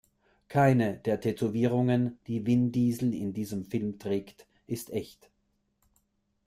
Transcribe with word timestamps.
Keine 0.47 0.97
der 0.97 1.19
Tätowierungen, 1.21 2.17
die 2.25 2.47
Vin 2.47 2.71
Diesel 2.71 3.13
in 3.13 3.33
diesem 3.33 3.65
Film 3.65 3.99
trägt, 3.99 4.47
ist 4.65 4.89
echt. 4.89 5.29